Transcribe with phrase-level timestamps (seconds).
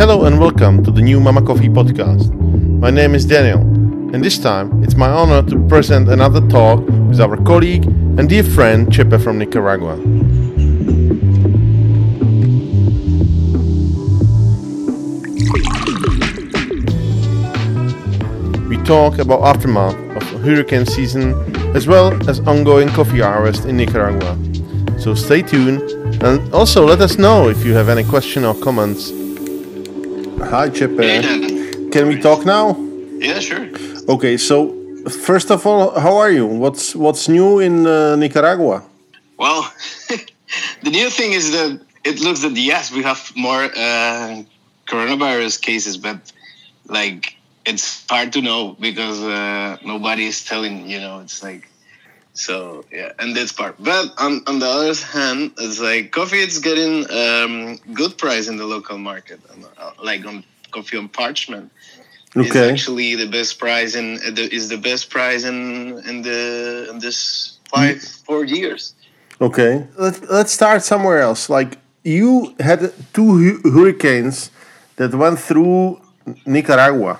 [0.00, 2.32] Hello and welcome to the new Mama Coffee podcast.
[2.80, 3.60] My name is Daniel,
[4.14, 6.80] and this time it's my honor to present another talk
[7.10, 9.96] with our colleague and dear friend Chepe from Nicaragua.
[18.70, 21.34] We talk about aftermath of hurricane season
[21.76, 24.38] as well as ongoing coffee harvest in Nicaragua.
[24.98, 25.82] So stay tuned
[26.22, 29.19] and also let us know if you have any question or comments.
[30.50, 31.00] Hi Chepe.
[31.00, 31.90] Hey, Dan.
[31.92, 32.76] Can we talk now?
[33.20, 33.68] Yeah, sure.
[34.08, 34.74] Okay, so
[35.08, 36.44] first of all, how are you?
[36.44, 38.82] What's what's new in uh, Nicaragua?
[39.38, 39.62] Well,
[40.82, 44.42] the new thing is that it looks that yes, we have more uh,
[44.88, 46.32] coronavirus cases, but
[46.88, 50.90] like it's hard to know because uh, nobody is telling.
[50.90, 51.69] You know, it's like
[52.40, 53.76] so yeah, and that's part.
[53.78, 56.38] But on on the other hand, it's like coffee.
[56.38, 59.40] It's getting um, good price in the local market,
[59.78, 61.70] uh, like on coffee on parchment.
[62.34, 66.88] It's actually the best price in uh, the, is the best price in in the
[66.90, 68.94] in this five four years.
[69.40, 71.50] Okay, let's let's start somewhere else.
[71.50, 72.80] Like you had
[73.12, 74.50] two hu- hurricanes
[74.96, 76.00] that went through
[76.46, 77.18] Nicaragua.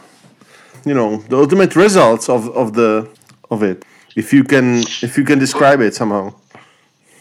[0.86, 3.06] You know the ultimate results of, of the
[3.50, 3.84] of it.
[4.16, 6.34] If you can if you can describe it somehow.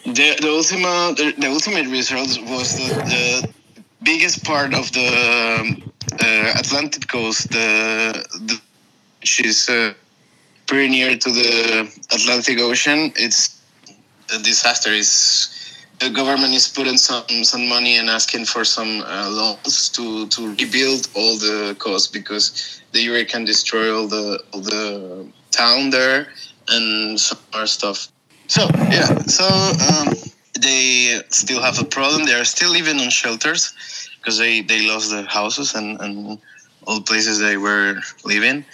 [0.05, 3.53] The the ultimate the, the ultimate result was the, the
[4.01, 5.07] biggest part of the
[5.59, 8.59] um, uh, Atlantic coast, the, the
[9.43, 9.93] is uh,
[10.65, 13.11] pretty near to the Atlantic Ocean.
[13.15, 13.61] It's
[14.33, 14.91] a disaster.
[14.91, 15.59] Is
[15.99, 20.55] the government is putting some some money and asking for some uh, loans to to
[20.55, 26.27] rebuild all the coast because the hurricane destroyed all the all the town there
[26.69, 28.09] and some stuff.
[28.47, 30.13] So yeah, so um,
[30.59, 32.25] they still have a problem.
[32.25, 33.73] They are still living on shelters
[34.17, 36.39] because they, they lost their houses and, and
[36.85, 38.65] all places they were living.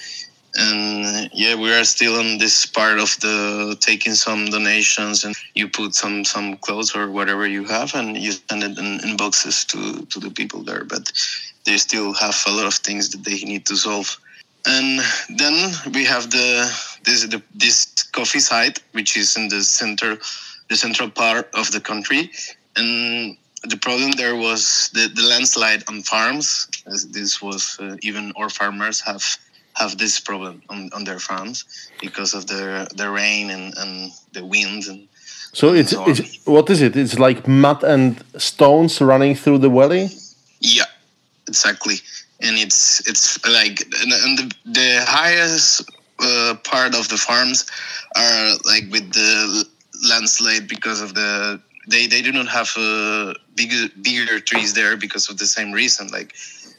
[0.58, 5.68] And yeah, we are still on this part of the taking some donations and you
[5.68, 9.66] put some some clothes or whatever you have and you send it in, in boxes
[9.66, 10.86] to, to the people there.
[10.86, 11.12] But
[11.66, 14.18] they still have a lot of things that they need to solve
[14.66, 16.72] and then we have the
[17.06, 20.18] this the, this coffee site which is in the center
[20.70, 22.32] the central part of the country
[22.76, 23.38] and
[23.70, 28.50] the problem there was the, the landslide on farms As this was uh, even our
[28.50, 29.24] farmers have
[29.82, 31.66] have this problem on, on their farms
[32.02, 35.08] because of the the rain and, and the wind and
[35.54, 36.96] So it's So- it's what is it?
[36.96, 40.10] It's like mud and stones running through the valley.
[40.60, 40.90] Yeah,
[41.48, 41.96] exactly.
[42.46, 44.46] And it's it's like and the,
[44.80, 45.90] the highest
[46.20, 47.66] uh, part of the farms
[48.16, 49.66] are like with the
[50.10, 55.30] landslide because of the they they do not have uh, bigger bigger trees there because
[55.30, 56.08] of the same reason.
[56.08, 56.36] Like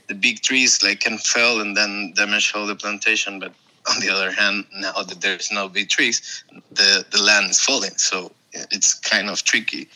[0.08, 3.52] the big trees like can fell and then damage all the plantation, but
[3.88, 7.96] on the other hand, now that there's no big trees, the the land is falling.
[7.96, 9.88] So it's kind of tricky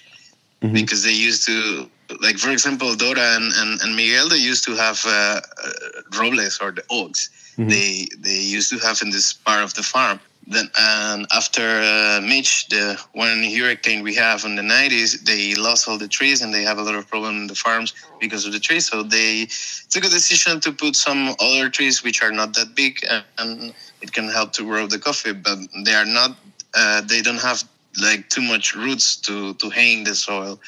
[0.72, 1.88] because they used to
[2.20, 5.72] like for example dora and, and, and miguel they used to have uh, uh,
[6.18, 10.20] robles or the oaks they they used to have in this part of the farm.
[10.46, 15.86] Then and after uh, mitch the one hurricane we have in the 90s they lost
[15.86, 18.52] all the trees and they have a lot of problem in the farms because of
[18.52, 18.88] the trees.
[18.88, 19.46] So they
[19.90, 23.74] took a decision to put some other trees which are not that big and, and
[24.00, 26.36] it can help to grow the coffee but they are not
[26.74, 27.62] uh, they don't have
[28.00, 30.58] like too much roots to to hang the soil.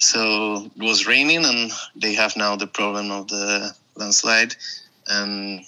[0.00, 4.56] So it was raining and they have now the problem of the landslide.
[5.06, 5.60] And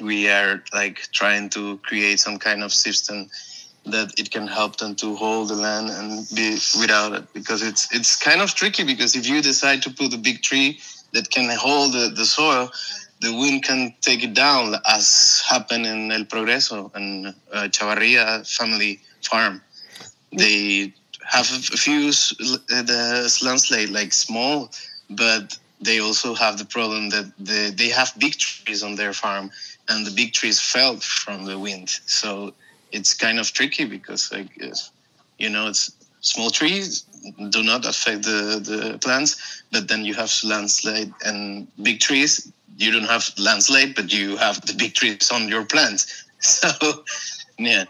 [0.00, 3.28] we are like trying to create some kind of system
[3.86, 7.32] that it can help them to hold the land and be without it.
[7.32, 10.80] Because it's it's kind of tricky because if you decide to put a big tree
[11.12, 12.70] that can hold the, the soil
[13.20, 19.00] the wind can take it down as happened in El Progreso and uh, Chavarria family
[19.22, 19.62] farm.
[20.36, 20.92] They
[21.24, 24.70] have a few uh, the landslide like small
[25.08, 29.50] but they also have the problem that the, they have big trees on their farm
[29.88, 32.52] and the big trees fell from the wind so
[32.92, 34.48] it's kind of tricky because like
[35.38, 35.90] you know it's
[36.20, 37.04] small trees
[37.50, 42.92] do not affect the, the plants but then you have landslide and big trees you
[42.92, 46.68] don't have landslide but you have the big trees on your plants so
[47.58, 47.84] yeah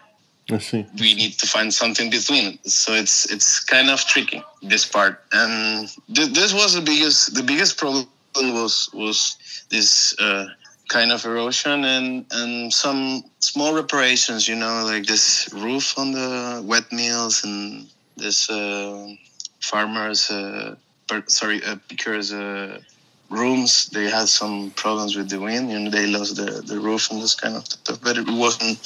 [0.50, 0.87] I see.
[1.00, 2.58] we need to find something between.
[2.64, 7.42] So it's it's kind of tricky this part, and th- this was the biggest the
[7.42, 8.06] biggest problem
[8.37, 9.37] was was
[9.70, 10.46] this uh,
[10.88, 14.48] kind of erosion and and some small reparations.
[14.48, 19.14] You know, like this roof on the wet mills and this uh,
[19.60, 20.30] farmers.
[20.30, 20.76] Uh,
[21.08, 22.32] per, sorry, uh, pickers.
[22.32, 22.80] Uh,
[23.28, 25.70] rooms they had some problems with the wind.
[25.70, 28.78] You know, they lost the the roof and this kind of stuff, but it wasn't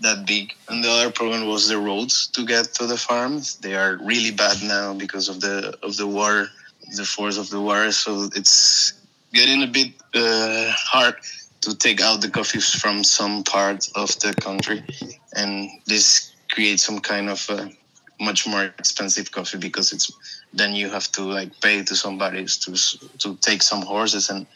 [0.00, 0.54] that big.
[0.68, 3.56] And the other problem was the roads to get to the farms.
[3.56, 6.48] They are really bad now because of the of the water,
[6.96, 8.92] the force of the war So it's
[9.34, 11.16] getting a bit uh, hard
[11.62, 14.82] to take out the coffee from some parts of the country,
[15.36, 17.66] and this creates some kind of uh,
[18.20, 20.10] much more expensive coffee because it's
[20.52, 22.72] then you have to like pay to somebody to
[23.18, 24.46] to take some horses and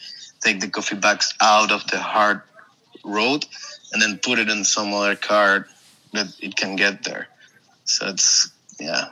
[0.41, 2.41] take the coffee bags out of the hard
[3.05, 3.45] road
[3.93, 5.67] and then put it in some other car
[6.13, 7.29] that it can get there.
[7.85, 9.09] So it's yeah,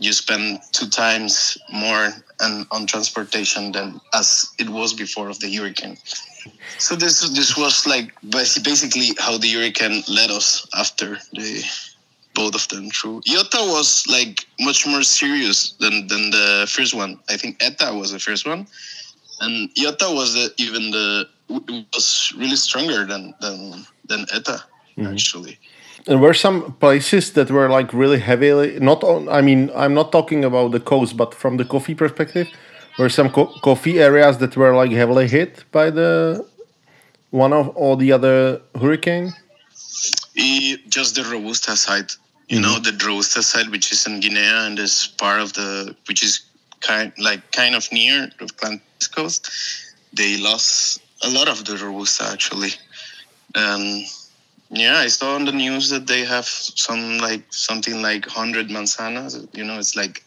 [0.00, 2.08] you spend two times more
[2.40, 5.96] on, on transportation than as it was before of the hurricane.
[6.78, 11.62] So this this was like basically how the hurricane led us after the
[12.32, 13.20] both of them through.
[13.28, 17.20] Iota was like much more serious than than the first one.
[17.28, 18.66] I think Eta was the first one,
[19.40, 21.28] and Iota was the, even the
[21.92, 24.64] was really stronger than than than Eta
[24.96, 25.12] mm-hmm.
[25.12, 25.58] actually.
[26.06, 29.28] And were some places that were like really heavily not on.
[29.28, 32.48] I mean, I'm not talking about the coast, but from the coffee perspective,
[32.98, 36.46] were some co- coffee areas that were like heavily hit by the
[37.30, 39.32] one of or the other hurricane.
[40.88, 42.10] just the robusta side,
[42.48, 42.62] you mm-hmm.
[42.62, 46.40] know, the robusta side, which is in Guinea and is part of the, which is
[46.80, 48.80] kind like kind of near the
[49.14, 49.50] coast.
[50.12, 52.70] They lost a lot of the robusta actually
[53.54, 54.04] um,
[54.70, 59.48] yeah, I saw on the news that they have some like something like 100 manzanas.
[59.54, 60.24] You know, it's like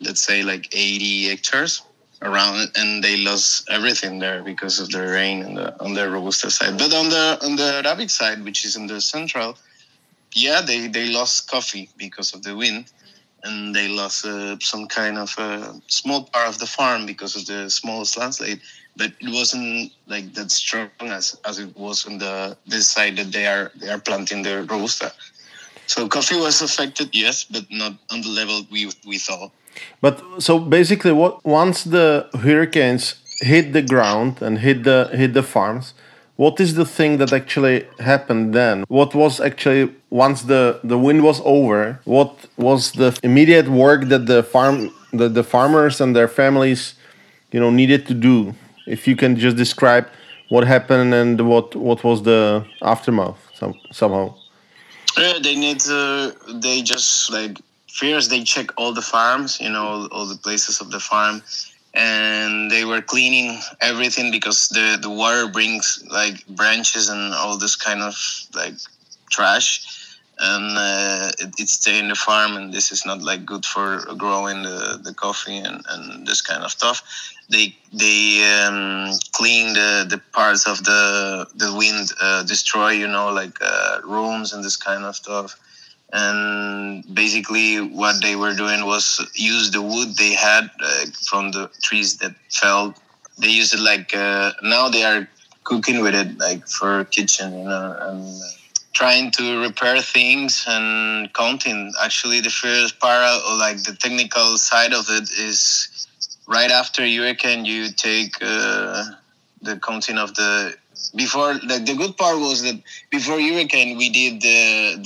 [0.00, 1.82] let's say like 80 hectares
[2.22, 6.50] around and they lost everything there because of the rain and the, on the robusta
[6.50, 6.78] side.
[6.78, 9.58] But on the on the Arabic side, which is in the central,
[10.32, 12.90] yeah, they they lost coffee because of the wind,
[13.44, 17.44] and they lost uh, some kind of a small part of the farm because of
[17.46, 18.60] the small landslide
[18.96, 23.32] but it wasn't like that strong as, as it was on the this side that
[23.32, 25.12] they are they are planting the robusta.
[25.86, 29.52] So coffee was affected, yes, but not on the level we we thought.
[30.00, 35.42] But so basically, what once the hurricanes hit the ground and hit the hit the
[35.42, 35.94] farms,
[36.36, 38.84] what is the thing that actually happened then?
[38.88, 42.00] What was actually once the the wind was over?
[42.04, 46.94] What was the immediate work that the farm the, the farmers and their families,
[47.52, 48.54] you know, needed to do?
[48.86, 50.08] If you can just describe
[50.48, 54.34] what happened and what what was the aftermath some, somehow.
[55.18, 59.84] Yeah they need to they just like first they check all the farms you know
[59.84, 61.42] all, all the places of the farm
[61.94, 67.74] and they were cleaning everything because the the water brings like branches and all this
[67.74, 68.14] kind of
[68.54, 68.74] like
[69.30, 70.05] trash
[70.38, 74.00] and uh, it, it stay in the farm and this is not like good for
[74.18, 77.32] growing the, the coffee and, and this kind of stuff.
[77.48, 83.30] They they um, clean the, the parts of the the wind uh, destroy you know
[83.32, 85.58] like uh, rooms and this kind of stuff.
[86.12, 90.70] And basically what they were doing was use the wood they had
[91.28, 92.94] from the trees that fell.
[93.38, 95.28] They use it like uh, now they are
[95.64, 98.65] cooking with it like for kitchen you know and uh,
[98.96, 101.92] trying to repair things and counting.
[102.02, 106.06] Actually the first part or like the technical side of it is
[106.48, 109.04] right after hurricane you take uh,
[109.60, 110.74] the counting of the
[111.14, 114.60] before the, the good part was that before hurricane we did the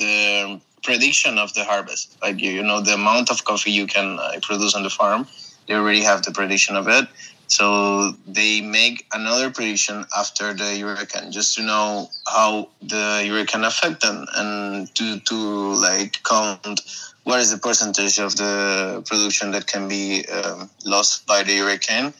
[0.04, 2.16] the prediction of the harvest.
[2.22, 5.26] Like you, you know the amount of coffee you can uh, produce on the farm.
[5.66, 7.08] They already have the prediction of it
[7.50, 14.02] so they make another prediction after the hurricane just to know how the hurricane affect
[14.02, 15.36] them and to to
[15.74, 16.80] like count
[17.24, 22.12] what is the percentage of the production that can be um, lost by the hurricane.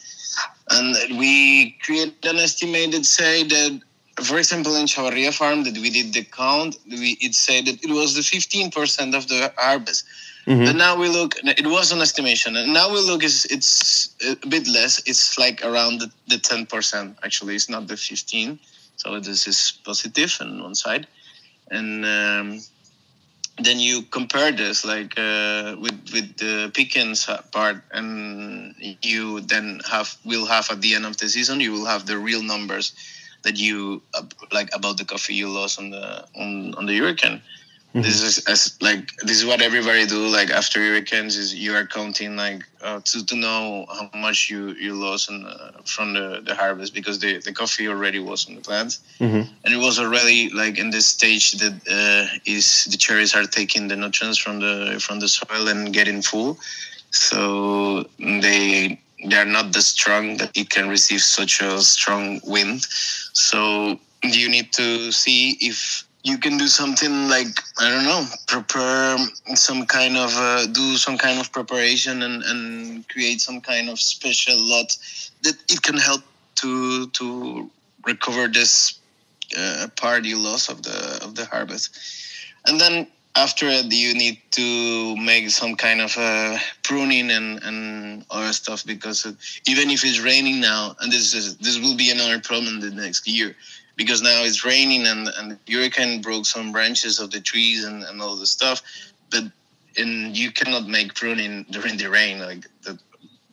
[0.69, 3.81] And we create an estimate that say that,
[4.23, 7.89] for example, in Chavarria farm that we did the count, we, it said that it
[7.89, 10.05] was the 15% of the harvest.
[10.47, 10.65] Mm-hmm.
[10.65, 12.55] But now we look, it was an estimation.
[12.55, 15.01] And now we look, it's, it's a bit less.
[15.05, 17.15] It's like around the, the 10%.
[17.23, 18.59] Actually, it's not the 15.
[18.95, 21.07] So this is positive on one side.
[21.69, 22.59] And um,
[23.63, 30.17] then you compare this like uh, with with the Pickens part, and you then have
[30.25, 32.93] will have at the end of the season you will have the real numbers
[33.43, 34.01] that you
[34.51, 37.41] like about the coffee you lost on the on, on the hurricane.
[37.93, 38.03] Mm-hmm.
[38.03, 41.85] This is as like this is what everybody do like after hurricanes is you are
[41.85, 46.41] counting like uh, to, to know how much you you lost in, uh, from the,
[46.45, 49.41] the harvest because the, the coffee already was on the plants mm-hmm.
[49.65, 53.89] and it was already like in this stage that uh, is the cherries are taking
[53.89, 56.57] the nutrients from the from the soil and getting full
[57.09, 62.83] so they they're not that strong that it can receive such a strong wind.
[63.33, 67.47] So you need to see if you can do something like
[67.79, 69.17] I don't know, prepare
[69.55, 73.99] some kind of uh, do some kind of preparation and, and create some kind of
[73.99, 74.95] special lot
[75.41, 76.21] that it can help
[76.55, 77.69] to to
[78.05, 78.99] recover this
[79.57, 81.97] uh, part you lost of the of the harvest,
[82.67, 88.25] and then after it you need to make some kind of uh, pruning and and
[88.29, 89.25] other stuff because
[89.65, 93.27] even if it's raining now and this is this will be another problem the next
[93.27, 93.55] year
[93.95, 98.03] because now it's raining and and the hurricane broke some branches of the trees and,
[98.03, 98.81] and all the stuff
[99.29, 99.43] but
[99.97, 102.97] and you cannot make pruning during the rain like the,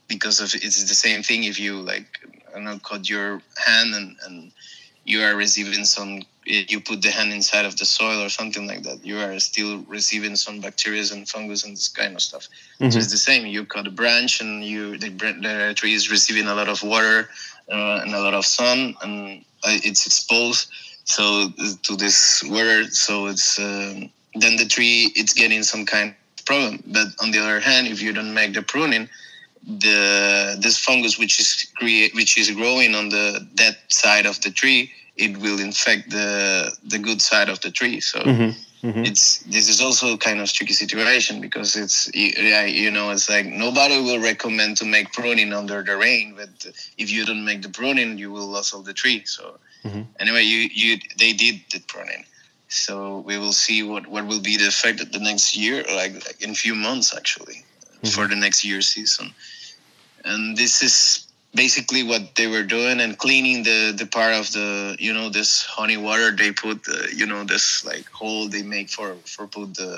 [0.06, 2.20] because of it's the same thing if you like
[2.54, 4.52] I know cut your hand and and
[5.04, 8.82] you are receiving some you put the hand inside of the soil or something like
[8.82, 12.48] that you are still receiving some bacteria and fungus and this kind of stuff
[12.80, 12.90] mm-hmm.
[12.90, 16.46] so it's the same you cut a branch and you the, the tree is receiving
[16.46, 17.28] a lot of water
[17.70, 20.70] uh, and a lot of sun and uh, it's exposed
[21.04, 21.48] so
[21.82, 26.82] to this weather so it's um, then the tree it's getting some kind of problem
[26.86, 29.08] but on the other hand if you don't make the pruning
[29.66, 34.50] the this fungus which is create which is growing on the dead side of the
[34.50, 38.50] tree it will infect the the good side of the tree so mm-hmm.
[38.82, 39.04] Mm-hmm.
[39.04, 43.46] it's this is also kind of tricky situation because it's yeah you know it's like
[43.46, 46.66] nobody will recommend to make pruning under the rain but
[46.96, 50.02] if you don't make the pruning you will lose all the tree so mm-hmm.
[50.20, 52.24] anyway you you they did the pruning
[52.68, 56.14] so we will see what what will be the effect of the next year like,
[56.26, 58.08] like in few months actually mm-hmm.
[58.08, 59.34] for the next year season
[60.24, 61.27] and this is
[61.64, 65.50] basically what they were doing and cleaning the the part of the you know this
[65.76, 69.74] honey water they put uh, you know this like hole they make for for put
[69.74, 69.92] the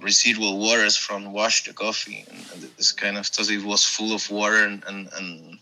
[0.00, 3.50] residual waters from wash the coffee and, and this kind of stuff.
[3.50, 5.58] It was full of water and, and, and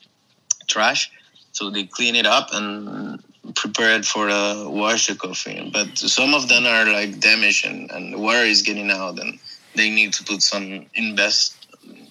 [0.67, 1.11] trash.
[1.53, 3.23] So they clean it up and
[3.55, 5.71] prepare it for uh, wash the coffee.
[5.73, 9.39] But some of them are like damaged and, and water is getting out and
[9.75, 11.58] they need to put some invest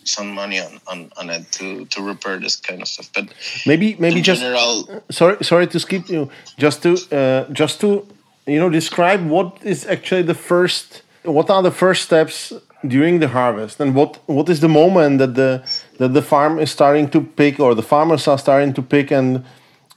[0.08, 3.10] some money on, on, on it to, to repair this kind of stuff.
[3.14, 3.34] But
[3.66, 6.30] maybe maybe just general, sorry sorry to skip you.
[6.58, 8.08] Just to uh, just to
[8.46, 12.54] you know describe what is actually the first what are the first steps
[12.88, 15.62] during the harvest and what what is the moment that the
[15.98, 19.44] that the farm is starting to pick or the farmers are starting to pick and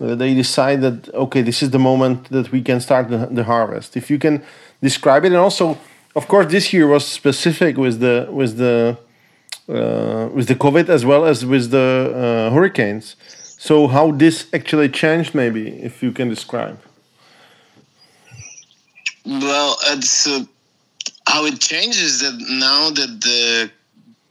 [0.01, 3.45] uh, they decide that okay this is the moment that we can start the, the
[3.45, 4.43] harvest if you can
[4.83, 5.79] describe it and also
[6.17, 8.97] of course this year was specific with the with the
[10.35, 13.17] with the COVID as well as with the uh, hurricanes.
[13.59, 16.79] So how this actually changed, maybe if you can describe.
[19.27, 20.45] Well, it's uh,
[21.27, 23.71] how it changes that now that the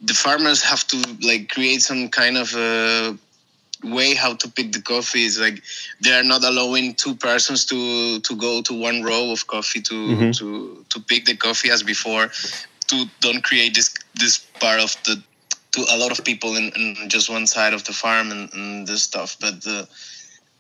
[0.02, 3.18] the farmers have to like create some kind of a
[3.84, 5.62] way how to pick the coffee is like
[6.02, 9.94] they are not allowing two persons to to go to one row of coffee to
[9.94, 10.32] mm-hmm.
[10.32, 12.30] to to pick the coffee as before
[12.88, 15.22] to don't create this this part of the
[15.72, 18.88] to a lot of people in, in just one side of the farm and, and
[18.88, 19.38] this stuff.
[19.40, 19.86] But uh,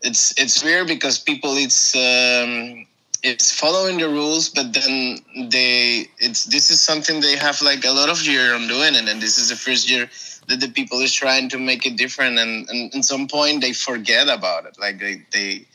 [0.02, 2.86] it's it's weird because people it's um,
[3.24, 5.18] it's following the rules, but then
[5.50, 9.10] they it's this is something they have like a lot of year on doing it,
[9.10, 10.10] and this is the first year
[10.48, 13.74] that the people is trying to make it different, and and at some point they
[13.74, 15.66] forget about it, like they they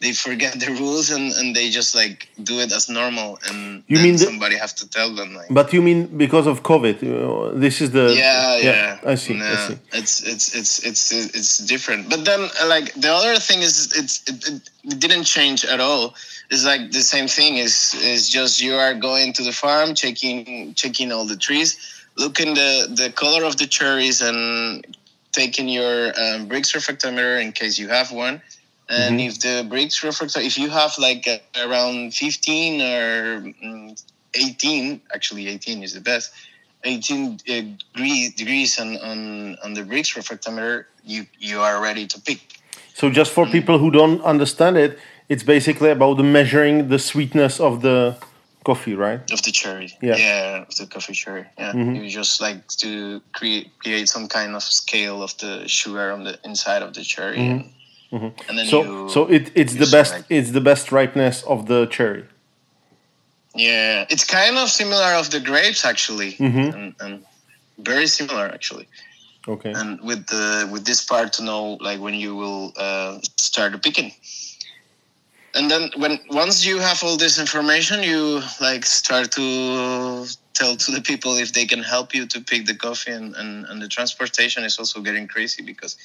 [0.00, 3.98] they forget the rules and, and they just like do it as normal and you
[3.98, 7.00] mean somebody have to tell them like but you mean because of covid
[7.58, 9.10] this is the yeah yeah, yeah.
[9.12, 9.78] I see i see.
[9.92, 12.08] it's it's it's it's it's different.
[12.10, 16.14] But then like the other thing is it's it, it didn't change at all.
[16.50, 20.74] It's like the same thing is is just you are going to the farm checking
[20.74, 21.78] checking all the trees
[22.16, 24.84] looking the the color of the cherries and
[25.32, 28.40] taking your um, Brix refractometer in case you have one
[28.88, 29.28] and mm-hmm.
[29.28, 31.26] if the Brix refractor if you have like
[31.56, 34.02] around 15 or mm,
[34.34, 36.32] 18 actually 18 is the best
[36.84, 37.36] 18 uh,
[37.92, 42.60] degrees, degrees on, on, on the Brix refractometer you you are ready to pick.
[42.94, 46.98] So just for mm people who don't understand it it's basically about the measuring the
[46.98, 48.16] sweetness of the
[48.64, 49.20] coffee right?
[49.30, 49.96] Of the cherry.
[50.00, 50.16] Yeah.
[50.16, 51.46] Yeah of the coffee cherry.
[51.58, 51.72] Yeah.
[51.72, 51.94] Mm-hmm.
[51.96, 56.38] you just like to create create some kind of scale of the sugar on the
[56.44, 57.68] inside of the cherry mm-hmm.
[58.12, 58.48] Mm-hmm.
[58.48, 61.86] And then so you, so it, it's the best it's the best ripeness of the
[61.86, 62.24] cherry.
[63.54, 66.76] Yeah, it's kind of similar of the grapes actually, mm-hmm.
[66.76, 67.24] and, and,
[67.78, 68.88] very similar actually.
[69.46, 69.72] Okay.
[69.72, 73.78] And with the with this part to know like when you will uh, start the
[73.78, 74.12] picking.
[75.54, 80.92] And then when once you have all this information, you like start to tell to
[80.92, 83.88] the people if they can help you to pick the coffee and, and, and the
[83.88, 85.96] transportation is also getting crazy because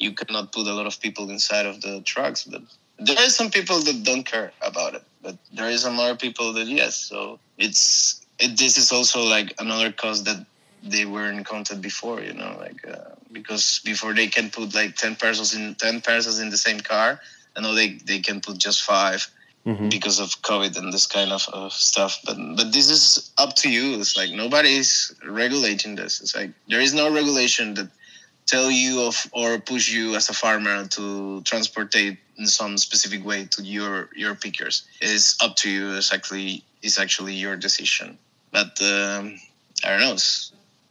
[0.00, 2.62] you cannot put a lot of people inside of the trucks but
[2.98, 6.52] there are some people that don't care about it but there is some other people
[6.52, 10.44] that yes so it's it, this is also like another cost that
[10.82, 15.16] they were contact before you know like uh, because before they can put like 10
[15.16, 17.20] persons in 10 persons in the same car
[17.54, 19.30] and now they, they can put just 5
[19.66, 19.88] mm-hmm.
[19.88, 23.70] because of covid and this kind of, of stuff but but this is up to
[23.70, 27.88] you it's like nobody's regulating this it's like there is no regulation that
[28.50, 33.24] tell you of or push you as a farmer to transport it in some specific
[33.24, 38.18] way to your your pickers it's up to you it's actually it's actually your decision
[38.50, 39.38] but um,
[39.84, 40.16] i don't know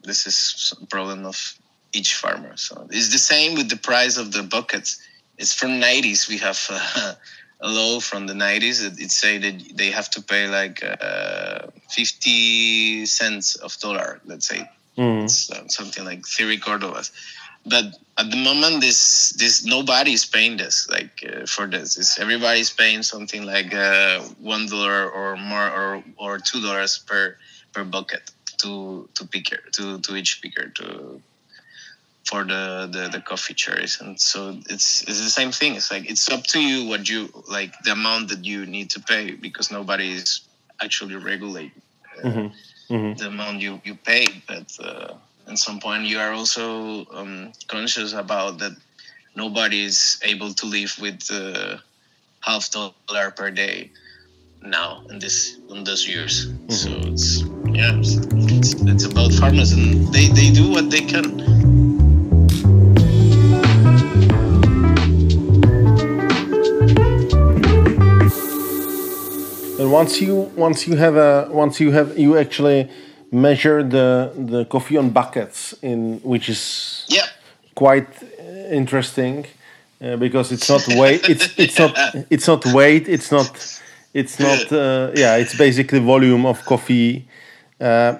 [0.03, 1.59] this is a problem of
[1.93, 2.55] each farmer.
[2.57, 5.01] So it's the same with the price of the buckets.
[5.37, 6.27] It's from 90s.
[6.27, 7.13] We have uh,
[7.61, 11.67] a law from the 90s that it say that they have to pay like uh,
[11.89, 14.69] 50 cents of dollar, let's say.
[14.97, 15.23] Mm.
[15.23, 17.11] It's uh, something like 30 Cordobas.
[17.65, 21.97] But at the moment, this this nobody is paying this like uh, for this.
[21.97, 27.37] It's everybody's paying something like uh, one dollar or more or or two dollars per
[27.73, 31.21] per bucket to to picker to to each picker to
[32.25, 36.09] for the, the the coffee cherries and so it's it's the same thing it's like
[36.09, 39.71] it's up to you what you like the amount that you need to pay because
[39.71, 40.41] nobody is
[40.81, 41.81] actually regulating
[42.19, 42.93] uh, mm-hmm.
[42.93, 43.17] Mm-hmm.
[43.17, 45.13] the amount you you pay but uh,
[45.49, 48.75] at some point you are also um, conscious about that
[49.35, 51.77] nobody is able to live with uh,
[52.41, 53.89] half dollar per day
[54.61, 56.71] now in this in those years mm-hmm.
[56.71, 57.41] so it's
[57.73, 61.39] yeah it's, it's about farmers and they they do what they can
[69.79, 72.89] And once you once you have a once you have you actually
[73.31, 77.27] measure the the coffee on buckets in which is yeah.
[77.75, 78.07] quite
[78.71, 79.45] interesting
[80.01, 81.97] uh, because it's not weight it's it's not
[82.29, 83.81] it's not weight it's not
[84.13, 87.27] it's not uh, yeah it's basically volume of coffee
[87.79, 88.15] uh,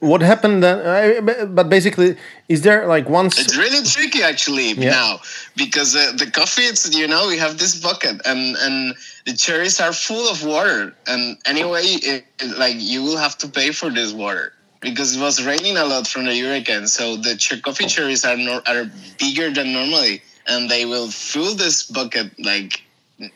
[0.00, 1.54] what happened then?
[1.54, 2.16] but basically,
[2.48, 3.38] is there like once?
[3.38, 4.90] It's really tricky actually yeah.
[4.90, 5.20] now
[5.56, 8.94] because uh, the coffee, it's you know, we have this bucket and and
[9.26, 13.48] the cherries are full of water, and anyway, it, it, like you will have to
[13.48, 16.86] pay for this water because it was raining a lot from the hurricane.
[16.86, 21.54] So the ch- coffee cherries are no, are bigger than normally, and they will fill
[21.54, 22.82] this bucket like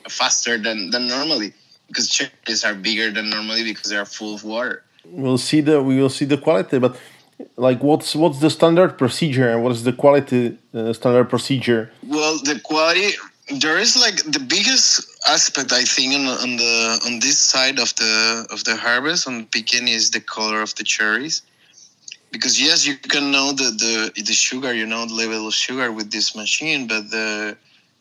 [0.09, 1.53] faster than than normally
[1.89, 5.83] because cherries are bigger than normally because they are full of water we'll see the
[5.83, 6.97] we will see the quality but
[7.57, 11.91] like what's what's the standard procedure and what is the quality uh, standard procedure?
[12.07, 13.17] Well the quality
[13.61, 17.95] there is like the biggest aspect i think on, on the on this side of
[17.97, 21.43] the of the harvest on picking is the color of the cherries.
[22.31, 25.93] Because yes you can know the the, the sugar you know the level of sugar
[25.93, 27.57] with this machine but the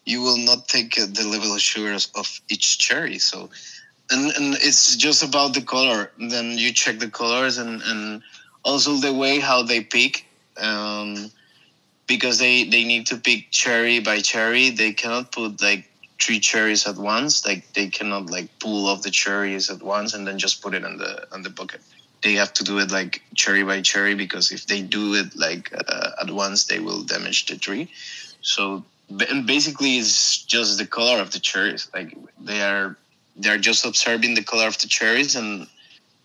[0.06, 3.18] you will not take the level of sugar of each cherry.
[3.20, 3.50] So
[4.14, 6.12] and and it's just about the color.
[6.18, 8.22] Then you check the colors and and
[8.64, 10.26] also the way how they pick.
[10.58, 11.32] Um,
[12.08, 14.70] because they they need to pick cherry by cherry.
[14.70, 15.90] They cannot put like
[16.22, 17.46] three cherries at once.
[17.46, 20.86] Like they cannot like pull off the cherries at once and then just put it
[20.86, 21.82] on the on the bucket.
[22.22, 25.74] They have to do it like cherry by cherry because if they do it like
[25.74, 27.90] uh, at once, they will damage the tree.
[28.42, 28.84] So
[29.30, 31.90] and basically, it's just the color of the cherries.
[31.94, 32.96] Like they are
[33.38, 35.68] they're just observing the color of the cherries and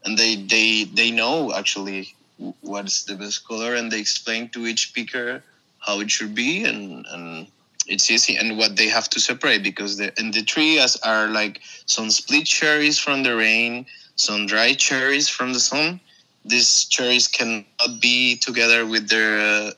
[0.05, 2.15] and they they they know actually
[2.61, 5.43] what's the best color and they explain to each picker
[5.81, 7.47] how it should be and and
[7.87, 11.61] it's easy and what they have to separate because the and the trees are like
[11.87, 13.87] some split cherries from the rain
[14.19, 16.01] some dry cherries from the sun.
[16.45, 19.71] These cherries cannot be together with their uh,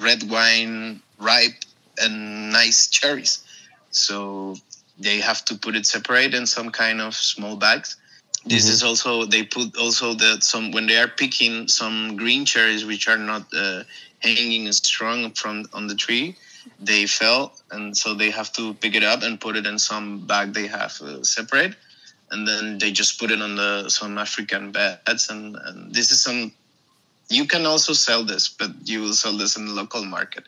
[0.00, 1.60] red wine ripe
[1.98, 3.44] and nice cherries.
[3.90, 4.56] So
[5.02, 7.96] they have to put it separate in some kind of small bags.
[8.44, 8.72] This mm-hmm.
[8.72, 13.08] is also they put also that some when they are picking some green cherries which
[13.08, 13.84] are not uh,
[14.18, 16.36] hanging strong from on the tree
[16.80, 20.26] they fell and so they have to pick it up and put it in some
[20.26, 21.74] bag they have uh, separate.
[22.30, 26.22] And then they just put it on the some african beds and, and this is
[26.22, 26.52] some
[27.28, 30.44] you can also sell this but you will sell this in the local market.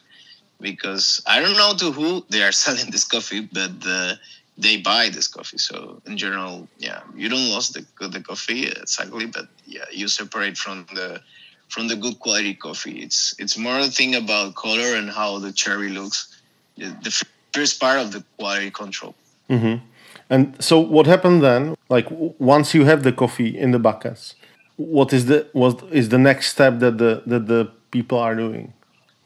[0.60, 4.14] Because I don't know to who they are selling this coffee, but uh,
[4.56, 5.58] they buy this coffee.
[5.58, 10.56] So in general, yeah, you don't lose the the coffee exactly, but yeah, you separate
[10.56, 11.20] from the
[11.68, 13.02] from the good quality coffee.
[13.02, 16.40] It's it's more a thing about color and how the cherry looks.
[16.76, 19.14] The first part of the quality control.
[19.48, 19.84] Mm-hmm.
[20.30, 21.76] And so what happened then?
[21.88, 22.06] Like
[22.38, 24.34] once you have the coffee in the buckets,
[24.76, 28.72] what is the what is the next step that the that the people are doing?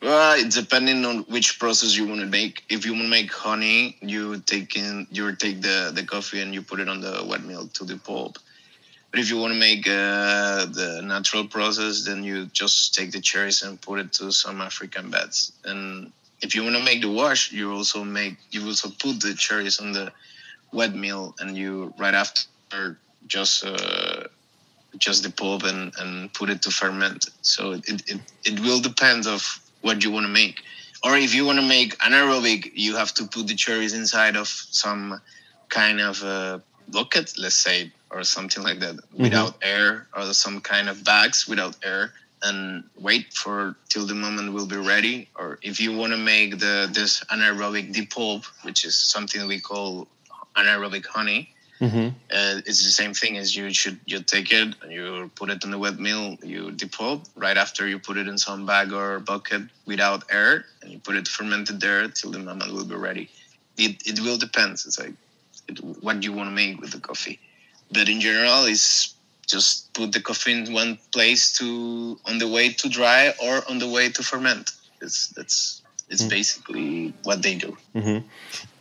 [0.00, 2.62] Well, it's depending on which process you want to make.
[2.68, 6.54] If you want to make honey, you take in you take the the coffee and
[6.54, 8.38] you put it on the wet mill to the pulp.
[9.10, 13.20] But if you want to make uh, the natural process, then you just take the
[13.20, 15.52] cherries and put it to some African beds.
[15.64, 19.34] And if you want to make the wash, you also make you also put the
[19.34, 20.12] cherries on the
[20.72, 24.24] wet mill, and you right after just uh,
[24.98, 27.30] just the pulp and, and put it to ferment.
[27.42, 30.62] So it, it, it will depend of what you want to make.
[31.04, 34.48] Or if you want to make anaerobic, you have to put the cherries inside of
[34.48, 35.20] some
[35.68, 39.22] kind of a bucket, let's say, or something like that, mm-hmm.
[39.22, 42.12] without air, or some kind of bags without air,
[42.42, 45.28] and wait for till the moment will be ready.
[45.36, 50.08] Or if you want to make the this anaerobic depulp, which is something we call
[50.56, 52.08] anaerobic honey, Mm-hmm.
[52.08, 55.62] Uh, it's the same thing as you should you take it and you put it
[55.62, 59.20] in the wet mill you depulp right after you put it in some bag or
[59.20, 63.30] bucket without air and you put it fermented there till the moment will be ready.
[63.76, 64.72] It, it will depend.
[64.72, 65.14] It's like
[65.68, 67.38] it, what you want to make with the coffee.
[67.92, 69.14] But in general is
[69.46, 73.78] just put the coffee in one place to on the way to dry or on
[73.78, 74.72] the way to ferment.
[75.00, 76.30] It's that's it's mm.
[76.30, 77.76] basically what they do.
[77.94, 78.26] Mm-hmm.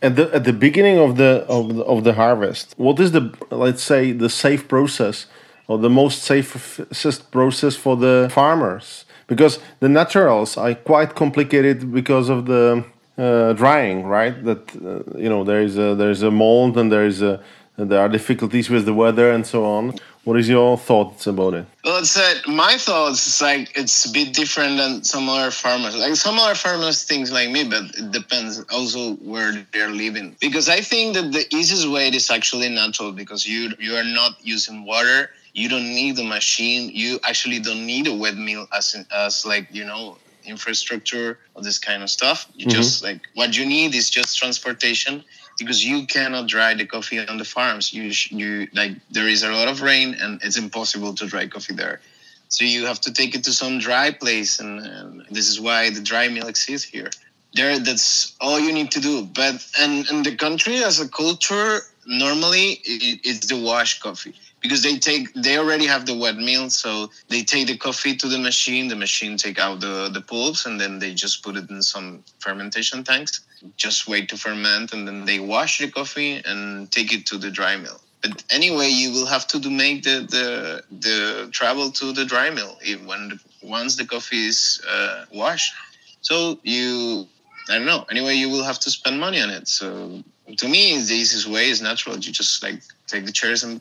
[0.02, 3.34] At the at the beginning of the, of the of the harvest, what is the
[3.50, 5.26] let's say the safe process
[5.66, 9.04] or the most safest process for the farmers?
[9.26, 12.84] Because the naturals are quite complicated because of the
[13.18, 14.42] uh, drying, right?
[14.44, 17.42] That uh, you know there is a there is a mold and there is a
[17.76, 19.94] there are difficulties with the weather and so on.
[20.28, 21.64] What is your thoughts about it?
[21.82, 25.96] Well, it's that my thoughts like it's a bit different than some other farmers.
[25.96, 30.36] Like some other farmers think like me, but it depends also where they're living.
[30.38, 34.32] Because I think that the easiest way is actually natural because you you are not
[34.42, 35.30] using water.
[35.54, 36.90] You don't need a machine.
[36.92, 41.62] You actually don't need a wet mill as in, as like you know infrastructure or
[41.62, 42.46] this kind of stuff.
[42.52, 42.76] You mm-hmm.
[42.76, 45.24] just like what you need is just transportation
[45.58, 47.92] because you cannot dry the coffee on the farms.
[47.92, 51.74] You you like there is a lot of rain and it's impossible to dry coffee
[51.74, 52.00] there.
[52.48, 55.90] So you have to take it to some dry place, and, and this is why
[55.90, 57.10] the dry mill exists here.
[57.52, 59.24] There, that's all you need to do.
[59.24, 64.82] But and in the country as a culture, normally it, it's the wash coffee because
[64.82, 68.38] they take they already have the wet mill so they take the coffee to the
[68.38, 71.82] machine the machine take out the the pulps and then they just put it in
[71.82, 73.40] some fermentation tanks.
[73.76, 77.50] Just wait to ferment and then they wash the coffee and take it to the
[77.50, 78.00] dry mill.
[78.22, 82.50] But anyway you will have to do make the the, the travel to the dry
[82.50, 85.72] mill when once the coffee is uh, washed.
[86.20, 87.26] So you
[87.70, 88.04] i don't know.
[88.10, 89.68] Anyway you will have to spend money on it.
[89.68, 90.22] So
[90.56, 92.16] to me the easiest way is natural.
[92.16, 93.80] You just like take the chairs and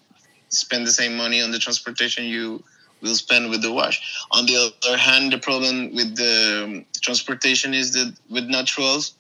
[0.50, 2.64] spend the same money on the transportation you
[3.02, 4.26] will spend with the wash.
[4.32, 9.14] On the other hand, the problem with the um, transportation is that with naturals,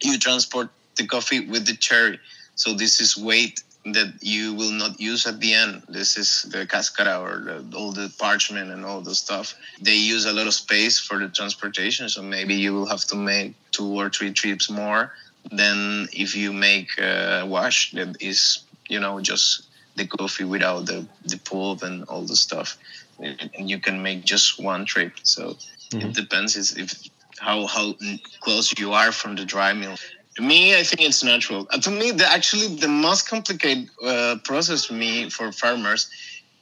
[0.00, 2.18] you transport the coffee with the cherry.
[2.56, 5.82] So this is weight that you will not use at the end.
[5.88, 9.54] This is the cascara or the, all the parchment and all the stuff.
[9.80, 13.16] They use a lot of space for the transportation, so maybe you will have to
[13.16, 15.12] make two or three trips more
[15.50, 21.06] than if you make a wash that is, you know, just the coffee without the,
[21.24, 22.76] the pulp and all the stuff.
[23.18, 25.12] And you can make just one trip.
[25.22, 25.42] So
[25.90, 26.08] mm-hmm.
[26.08, 27.94] it depends if how how
[28.40, 29.96] close you are from the dry mill.
[30.36, 31.66] To me, I think it's natural.
[31.70, 36.08] Uh, to me, the actually the most complicated uh, process for me for farmers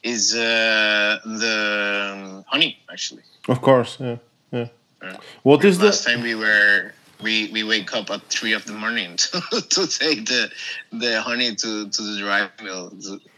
[0.03, 2.79] is uh, the honey.
[2.91, 4.17] Actually, of course, yeah,
[4.51, 4.69] yeah.
[5.03, 8.65] Uh, what is the last time we were we we wake up at three of
[8.65, 10.51] the morning to, to take the
[10.93, 12.93] the honey to to the dry mill.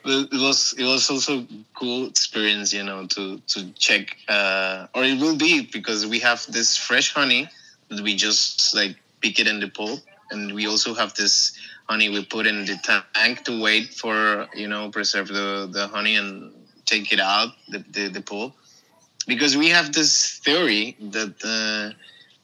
[0.05, 4.17] It was it was also cool experience, you know, to to check.
[4.29, 7.49] Uh, or it will be because we have this fresh honey
[7.89, 11.53] that we just like pick it in the pulp, and we also have this
[11.89, 16.17] honey we put in the tank to wait for you know preserve the the honey
[16.17, 16.53] and
[16.87, 18.53] take it out the the, the
[19.27, 21.35] because we have this theory that.
[21.45, 21.97] Uh,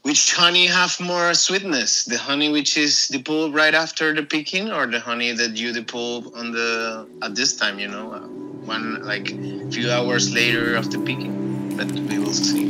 [0.08, 2.06] which honey have more sweetness?
[2.06, 6.34] The honey which is depulp right after the picking or the honey that you depulp
[6.34, 8.20] on the at this time you know uh,
[8.64, 11.76] one like a few hours later of the picking?
[11.76, 12.64] But we will see.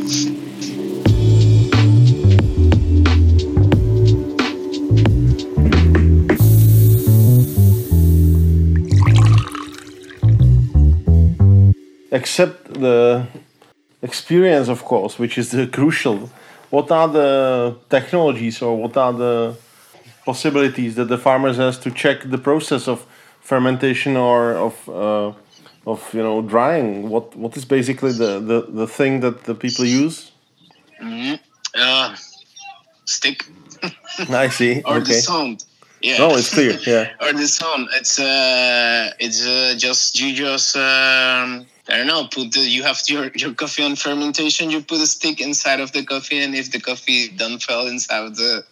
[12.11, 13.29] Except the
[14.03, 16.31] experience of course which is the crucial
[16.71, 19.57] what are the technologies or what are the
[20.25, 23.07] possibilities that the farmers has to check the process of
[23.41, 25.33] fermentation or of uh,
[25.87, 27.09] of you know drying?
[27.09, 30.31] What what is basically the the, the thing that the people use?
[31.01, 31.35] hmm
[31.75, 32.17] Uh,
[33.05, 33.39] stick
[34.31, 34.83] I see.
[34.87, 35.21] or the okay.
[35.21, 35.65] sound.
[36.01, 36.19] Yeah.
[36.19, 36.79] No, it's clear.
[36.87, 37.13] Yeah.
[37.21, 37.89] or the sound.
[37.99, 42.29] It's uh, it's uh, just you just um, I don't know.
[42.31, 44.71] Put the, you have your your coffee on fermentation.
[44.71, 48.25] You put a stick inside of the coffee, and if the coffee don't fall inside
[48.27, 48.65] of the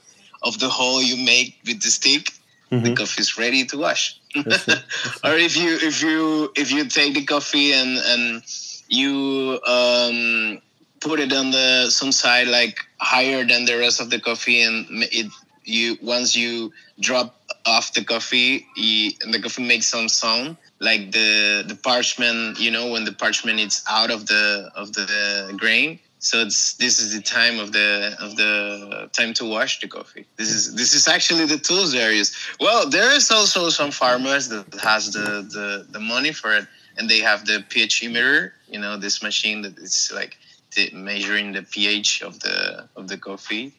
[0.43, 2.31] of the hole you make with the stick,
[2.71, 2.97] the Mhm.
[2.97, 4.17] coffee is ready to wash.
[4.35, 4.73] I see.
[5.25, 8.43] or if you if you if you take the coffee and and
[8.89, 10.61] you um,
[11.01, 14.87] put it on the some side like higher than the rest of the coffee and
[15.11, 15.27] it
[15.65, 21.13] you once you drop off the coffee you, and the coffee makes some sound like
[21.13, 25.99] the the parchment you know when the parchment is out of the of the grain.
[26.19, 30.27] So it's this is the time of the of the time to wash the coffee.
[30.37, 34.67] This is this is actually the tools is well there is also some farmers that
[34.83, 38.97] has the the, the money for it and they have the pH meter you know
[38.97, 40.39] this machine that is like
[40.75, 43.75] the, measuring the pH of the of the coffee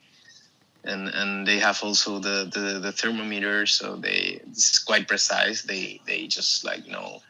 [0.88, 5.62] and and they have also the, the the thermometer so they is quite precise.
[5.62, 7.22] They they just like know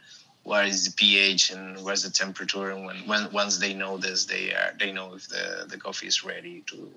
[0.44, 4.26] what is the pH and where's the temperature and when, when once they know this
[4.26, 6.90] they are they know if the the coffee is ready to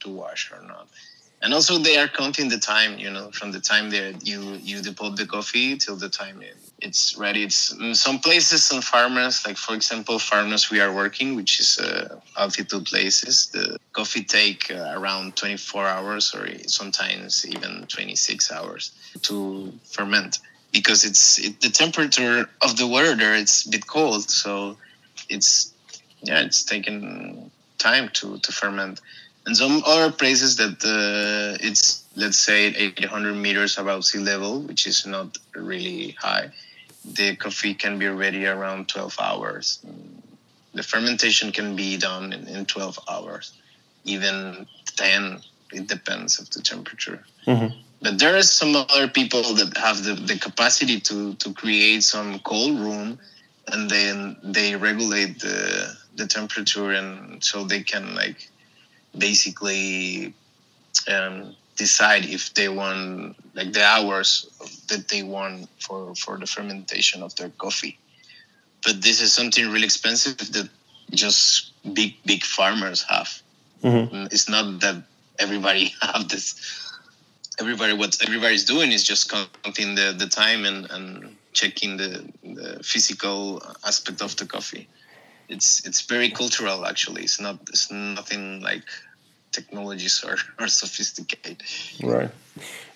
[0.00, 0.88] to wash or not
[1.42, 4.80] and also they are counting the time you know from the time that you you
[4.80, 7.42] depulp the coffee till the time it, it's ready.
[7.42, 12.20] It's some places some farmers like for example farmers we are working which is uh,
[12.36, 19.72] altitude places the coffee take uh, around 24 hours or sometimes even 26 hours to
[19.84, 20.38] ferment
[20.72, 24.28] because it's it, the temperature of the water there it's a bit cold.
[24.30, 24.76] So
[25.28, 25.72] it's
[26.22, 29.00] yeah it's taking time to to ferment
[29.48, 34.86] and some other places that uh, it's let's say 800 meters above sea level which
[34.86, 36.50] is not really high
[37.18, 39.66] the coffee can be ready around 12 hours
[40.74, 43.54] the fermentation can be done in, in 12 hours
[44.04, 45.40] even 10
[45.72, 47.72] it depends of the temperature Mhm.
[48.02, 52.38] but there are some other people that have the, the capacity to to create some
[52.50, 53.18] cold room
[53.72, 55.58] and then they regulate the
[56.20, 58.40] the temperature and so they can like
[59.16, 60.34] basically
[61.08, 64.46] um, decide if they want like the hours
[64.88, 67.98] that they want for for the fermentation of their coffee.
[68.84, 70.68] But this is something really expensive that
[71.12, 73.30] just big big farmers have.
[73.82, 74.10] Mhm.
[74.10, 75.02] Mm, it's not that
[75.38, 76.54] everybody have this.
[77.60, 82.80] Everybody what everybody's doing is just counting the, the time and, and checking the, the
[82.84, 84.86] physical aspect of the coffee
[85.48, 88.82] it's it's very cultural actually it's not it's nothing like
[89.52, 91.62] technologies or, or sophisticated
[92.02, 92.30] Right.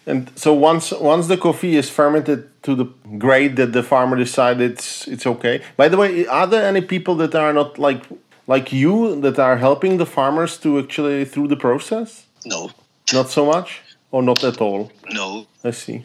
[0.06, 2.86] And so once once the coffee is fermented to the
[3.18, 5.62] grade that the farmer decided it's it's okay.
[5.76, 8.02] By the way, are there any people that are not like
[8.48, 12.26] like you that are helping the farmers to actually through the process?
[12.44, 12.70] no
[13.12, 14.90] Not so much, or not at all.
[15.10, 16.04] no I see.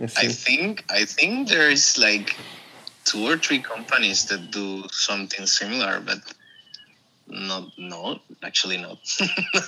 [0.00, 2.36] I I think I think there is like
[3.08, 6.18] two or three companies that do something similar, but
[7.28, 8.98] not no, actually not.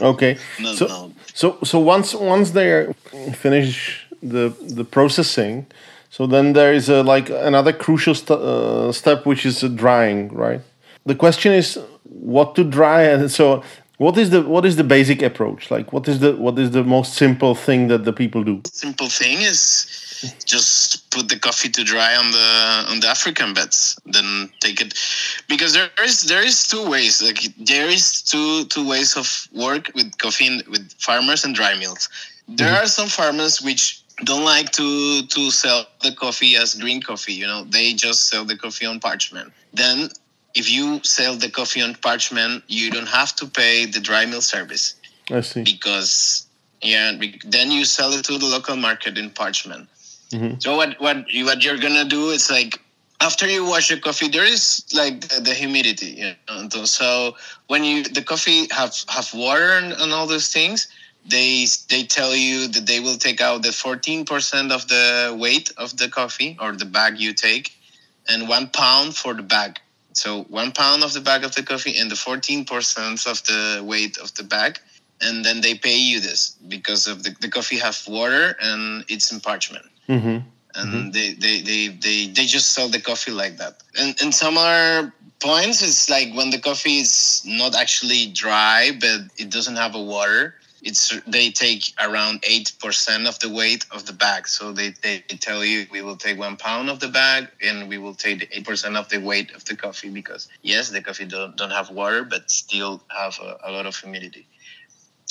[0.01, 0.39] Okay.
[0.61, 1.13] no, So no.
[1.35, 2.93] so so once once they
[3.35, 5.67] finish the the processing,
[6.11, 10.61] so then there is a like another crucial st- uh, step which is drying, right?
[11.07, 13.63] The question is what to dry, and so
[13.97, 15.71] what is the what is the basic approach?
[15.71, 18.63] Like what is the what is the most simple thing that the people do?
[18.67, 19.87] Simple thing is
[20.45, 24.95] just put the coffee to dry on the on the African beds, then take it
[25.49, 27.23] because there is there is two ways.
[27.23, 32.09] Like there is two two ways of work with coffee with farmers and dry mills.
[32.49, 32.85] There mm-hmm.
[32.85, 37.35] are some farmers which don't like to to sell the coffee as green coffee.
[37.35, 39.53] You know, they just sell the coffee on parchment.
[39.73, 40.11] Then
[40.55, 44.43] if you sell the coffee on parchment, you don't have to pay the dry mill
[44.43, 44.95] service
[45.31, 45.63] I see.
[45.63, 46.47] because
[46.83, 47.13] yeah,
[47.45, 49.89] then you sell it to the local market in parchment.
[50.33, 50.63] Mhm.
[50.63, 52.81] So what what what you're gonna do is like
[53.21, 56.13] after you wash the coffee, there is like the, the humidity.
[56.23, 56.85] You know?
[56.85, 60.89] So when you the coffee have have water and, and all those things,
[61.27, 65.97] they they tell you that they will take out the 14% of the weight of
[65.97, 67.77] the coffee or the bag you take,
[68.29, 69.81] and one pound for the bag.
[70.13, 74.19] So one pound of the bag of the coffee and the 14% of the weight
[74.19, 74.81] of the bag
[75.21, 79.31] and then they pay you this because of the, the coffee have water and it's
[79.31, 80.39] in parchment hmm
[80.77, 84.57] and they, they, they, they, they just sell the coffee like that and, and some
[84.57, 89.97] other points it's like when the coffee is not actually dry but it doesn't have
[89.97, 94.49] a water it's they take around eight percent of the weight of the bag.
[94.49, 97.99] So they, they tell you we will take one pound of the bag and we
[97.99, 101.57] will take eight percent of the weight of the coffee because yes, the coffee don't,
[101.57, 104.47] don't have water but still have a, a lot of humidity.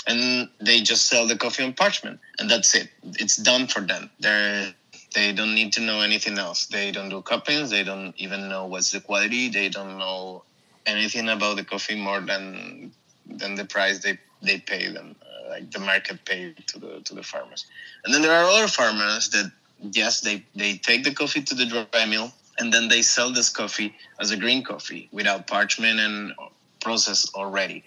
[0.08, 2.90] And they just sell the coffee on parchment and that's it.
[3.04, 4.10] It's done for them.
[4.20, 4.74] They're
[5.16, 6.68] they don't need to know anything else.
[6.68, 7.72] They don't do cuppings.
[7.72, 9.50] They don't even know what's the quality.
[9.50, 10.44] They don't know
[10.86, 12.92] anything about the coffee more than
[13.26, 17.14] than the price they they pay them uh, like the market pay to the to
[17.14, 17.66] the farmers.
[18.06, 19.52] And then there are other farmers that
[19.92, 23.50] yes, they they take the coffee to the dry mill and then they sell this
[23.50, 26.34] coffee as a green coffee without parchment and
[26.82, 27.84] process already.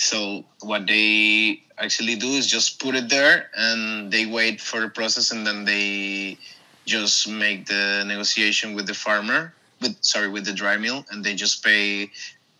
[0.00, 4.88] So what they actually do is just put it there and they wait for the
[4.88, 6.38] process and then they
[6.86, 11.34] just make the negotiation with the farmer with sorry with the dry mill and they
[11.34, 12.10] just pay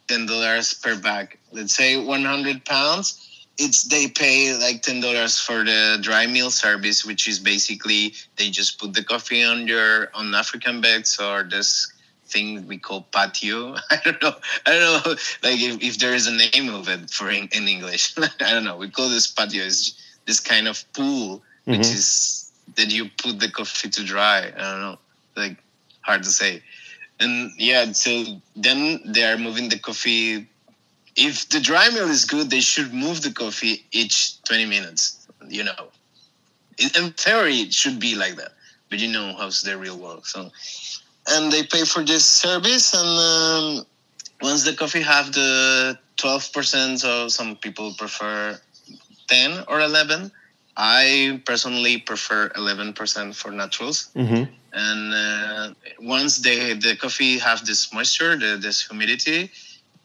[0.06, 1.38] ten dollars per bag.
[1.50, 3.26] Let's say one hundred pounds
[3.56, 8.50] it's they pay like ten dollars for the dry mill service, which is basically they
[8.50, 11.90] just put the coffee on your on African beds or this
[12.30, 13.76] thing we call patio.
[13.90, 14.34] I don't know.
[14.66, 15.12] I don't know
[15.42, 18.14] like if, if there is a name of it for in, in English.
[18.40, 18.76] I don't know.
[18.76, 19.64] We call this patio.
[19.64, 19.94] It's
[20.26, 21.72] this kind of pool mm-hmm.
[21.72, 24.52] which is that you put the coffee to dry.
[24.56, 24.98] I don't know.
[25.36, 25.56] Like
[26.02, 26.62] hard to say.
[27.18, 28.24] And yeah, so
[28.56, 30.48] then they are moving the coffee
[31.16, 35.26] if the dry mill is good, they should move the coffee each 20 minutes.
[35.48, 35.88] You know,
[36.78, 38.52] in theory, it should be like that,
[38.88, 40.26] but you know how's the real world.
[40.26, 40.50] So,
[41.32, 43.86] and they pay for this service, and um,
[44.42, 48.58] once the coffee have the 12%, so some people prefer
[49.28, 50.30] 10 or 11.
[50.76, 54.10] I personally prefer 11% for naturals.
[54.14, 54.52] Mm-hmm.
[54.72, 59.50] And uh, once they the coffee have this moisture, the, this humidity,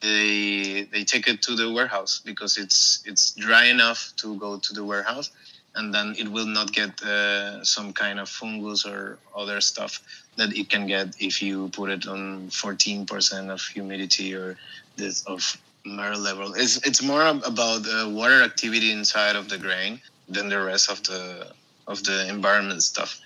[0.02, 4.74] they they take it to the warehouse because it's it's dry enough to go to
[4.74, 5.30] the warehouse
[5.76, 10.02] and then it will not get uh, some kind of fungus or other stuff
[10.38, 14.58] that it can get if you put it on 14% of humidity or
[14.96, 16.54] this of air level.
[16.56, 21.04] It's it's more about the water activity inside of the grain than the rest of
[21.04, 21.52] the
[21.88, 23.20] of the environment stuff.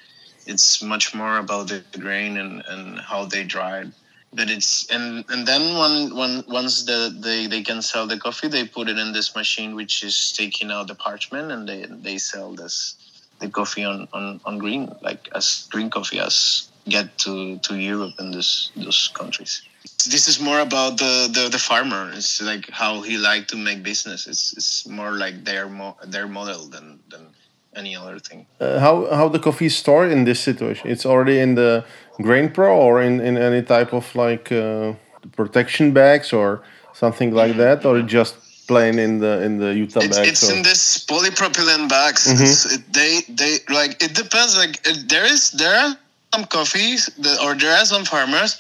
[0.46, 3.86] It's much more about the grain and and how they dry
[4.34, 8.48] but it's and and then when when once the they, they can sell the coffee
[8.48, 12.18] they put it in this machine which is taking out the parchment and they they
[12.18, 12.96] sell this
[13.40, 18.14] the coffee on on, on green like as green coffee as get to to europe
[18.20, 19.62] and this those countries
[20.10, 22.12] this is more about the, the, the farmer.
[22.14, 24.28] It's like how he like to make business.
[24.28, 27.28] It's, it's more like their mo- their model than, than
[27.76, 28.46] any other thing.
[28.60, 30.90] Uh, how how the coffee is stored in this situation?
[30.90, 31.86] It's already in the
[32.22, 34.94] Grain Pro or in, in any type of like uh,
[35.36, 36.62] protection bags or
[36.94, 38.36] something like that, or just
[38.68, 40.30] plain in the in the Utah it's, bags?
[40.30, 40.56] It's or?
[40.56, 42.28] in this polypropylene bags.
[42.28, 42.76] Mm-hmm.
[42.76, 44.58] It, they they like it depends.
[44.58, 45.98] Like there is there are
[46.34, 48.52] some coffees that, or there are some farmers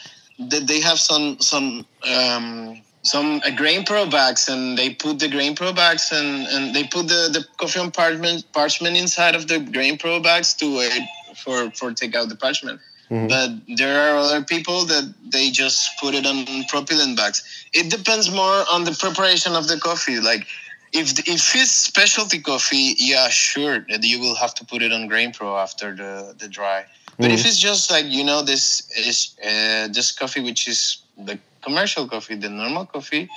[0.51, 5.29] that they have some some um, some uh, grain pro bags and they put the
[5.29, 9.47] grain pro bags and, and they put the, the coffee on parchment parchment inside of
[9.47, 11.03] the grain pro bags to wait
[11.35, 13.27] for for take out the parchment Mm-hmm.
[13.27, 17.43] But there are other people that they just put it on propylene bags.
[17.73, 20.19] It depends more on the preparation of the coffee.
[20.19, 20.45] Like
[20.93, 25.07] if if it's specialty coffee, yeah, sure, that you will have to put it on
[25.07, 26.85] Grain Pro after the the dry.
[27.17, 27.33] But mm-hmm.
[27.33, 32.07] if it's just like you know this is uh, this coffee which is the commercial
[32.07, 33.29] coffee, the normal coffee,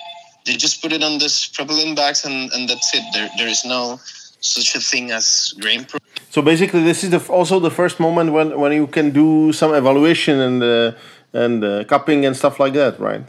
[0.45, 3.05] they just put it on this propylene bags and and that's it.
[3.15, 4.01] There there is no
[4.41, 5.99] such a thing as Grain Pro.
[6.31, 9.75] So basically, this is the, also the first moment when, when you can do some
[9.75, 10.93] evaluation and uh,
[11.33, 13.23] and uh, cupping and stuff like that, right?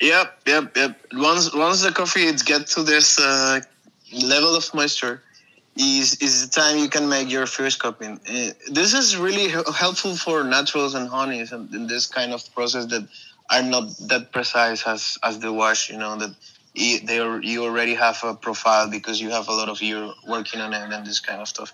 [0.00, 1.00] Yep, yep, yep.
[1.12, 3.60] Once once the coffee it gets to this uh,
[4.12, 5.22] level of moisture,
[5.76, 8.20] is is the time you can make your first cupping.
[8.28, 12.86] Uh, this is really helpful for naturals and honeys and in this kind of process
[12.86, 13.06] that
[13.60, 15.90] are not that precise as as the wash.
[15.90, 16.34] You know that
[16.74, 20.60] they are, you already have a profile because you have a lot of year working
[20.60, 21.72] on it and this kind of stuff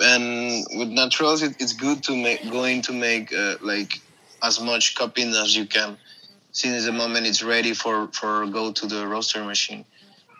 [0.00, 4.00] and with naturals it, it's good to make going to make uh, like
[4.42, 5.96] as much cupping as you can
[6.52, 9.84] since the moment it's ready for for go to the roaster machine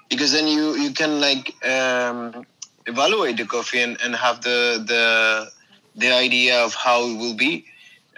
[0.09, 2.47] because then you you can like um,
[2.87, 5.51] evaluate the coffee and, and have the the
[5.97, 7.67] the idea of how it will be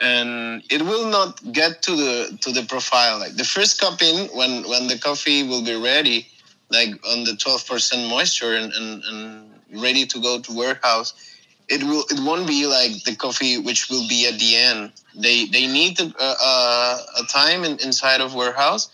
[0.01, 3.19] and it will not get to the to the profile.
[3.19, 6.29] Like the first cupping when when the coffee will be ready
[6.71, 11.13] like on the 12% moisture and, and, and ready to go to warehouse
[11.69, 14.93] it will it won't be like the coffee which will be at the end.
[15.15, 18.91] They they need a, a, a time in, inside of warehouse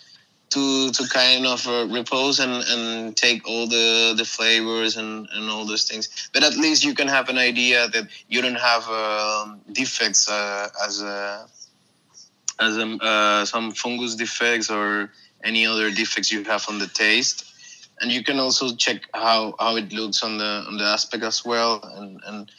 [0.50, 5.48] to to kind of uh, repose and and take all the the flavors and and
[5.48, 6.28] all those things.
[6.32, 10.68] But at least you can have an idea that you don't have um, defects uh,
[10.84, 11.46] as a
[12.58, 15.10] as a, uh, some fungus defects or
[15.42, 17.46] any other defects you have on the taste.
[18.00, 21.44] And you can also check how how it looks on the on the aspect as
[21.44, 22.50] well and and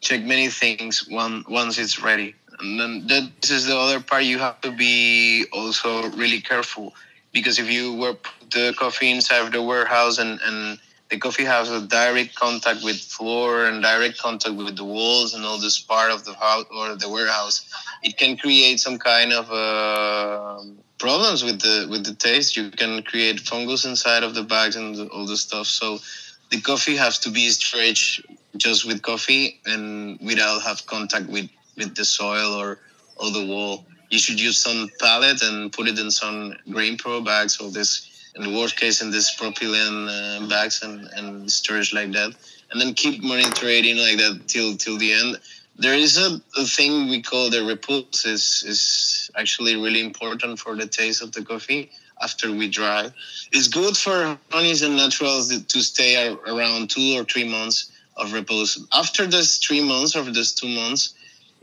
[0.00, 2.34] check many things one once it's ready.
[2.60, 3.06] And then
[3.40, 6.94] this is the other part you have to be also really careful
[7.34, 8.16] because if you were
[8.50, 10.78] the coffee inside of the warehouse and and
[11.10, 15.44] the coffee has a direct contact with floor and direct contact with the walls and
[15.44, 17.56] all this part of the house or the warehouse
[18.04, 20.62] it can create some kind of uh,
[20.98, 22.56] problems with the with the taste.
[22.56, 25.66] You can create fungus inside of the bags and all the stuff.
[25.66, 25.98] So
[26.50, 28.20] the coffee has to be stretched
[28.56, 32.78] just with coffee and without have contact with with the soil or
[33.16, 37.20] or the wall you should use some pallet and put it in some grain pro
[37.20, 41.92] bags or this in the worst case in this propylene uh, bags and, and storage
[41.92, 42.32] like that.
[42.70, 45.36] And then keep monitoring like that till till the end.
[45.76, 50.76] There is a, a thing we call the repose is is actually really important for
[50.76, 51.90] the taste of the coffee
[52.22, 53.02] after we dry.
[53.50, 56.12] It's good for honeys and naturals to stay
[56.52, 61.14] around two or three months of repose after this three months or those two months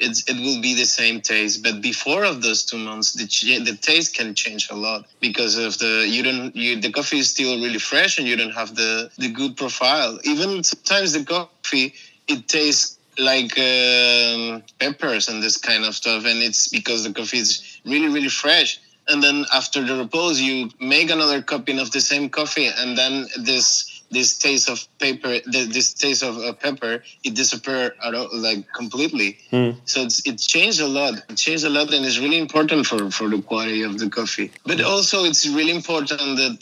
[0.01, 3.25] it's, it will be the same taste but before of those two months the,
[3.59, 7.29] the taste can change a lot because of the you don't you the coffee is
[7.29, 10.17] still really fresh and you don't have the the good profile.
[10.23, 11.93] Even sometimes the coffee
[12.27, 17.39] it tastes like um, peppers and this kind of stuff and it's because the coffee
[17.39, 18.79] is really really fresh.
[19.07, 23.27] And then after the repose you make another cupping of the same coffee and then
[23.39, 27.93] this this taste of paper, this taste of uh, pepper, it disappeared
[28.33, 29.37] like completely.
[29.51, 29.77] Mm.
[29.85, 31.13] So it's it changed a lot.
[31.29, 34.51] It changed a lot, and it's really important for for the quality of the coffee.
[34.65, 36.57] But also, it's really important that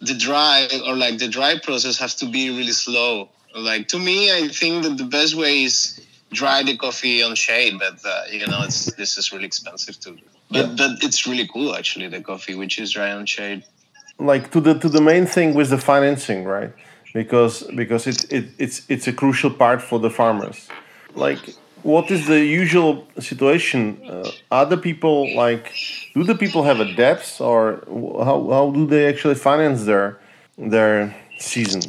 [0.00, 3.28] the dry or like the dry process has to be really slow.
[3.54, 6.00] Like to me, I think that the best way is
[6.30, 10.18] dry the coffee on shade, but uh, you know, it's this is really expensive too.
[10.50, 10.74] But yeah.
[10.76, 13.64] but it's really cool actually the coffee which is dry on shade.
[14.18, 16.72] Like to the to the main thing with the financing, right?
[17.12, 20.68] Because because it, it it's it's a crucial part for the farmers.
[21.14, 24.00] Like, what is the usual situation?
[24.08, 25.72] Uh, other people like,
[26.14, 27.82] do the people have a debt, or
[28.24, 30.18] how how do they actually finance their
[30.56, 31.82] their season?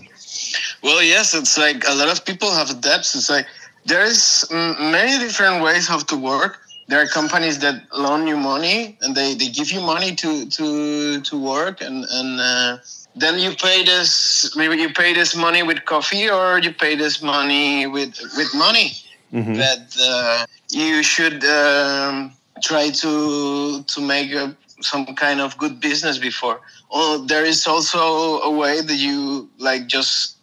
[0.84, 3.16] Well, yes, it's like a lot of people have debts.
[3.16, 3.48] It's like
[3.86, 6.60] there's many different ways how to work.
[6.90, 11.22] There are companies that loan you money and they, they give you money to to
[11.22, 12.42] to work and and.
[12.42, 12.78] Uh,
[13.16, 17.22] then you pay this maybe you pay this money with coffee or you pay this
[17.22, 18.94] money with with money.
[19.34, 19.56] Mm-hmm.
[19.56, 26.20] that uh, you should um, try to to make a, some kind of good business
[26.20, 26.62] before.
[26.92, 30.38] Or there is also a way that you like just